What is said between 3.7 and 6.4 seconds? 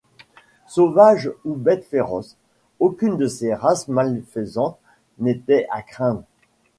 malfaisantes n’était à craindre.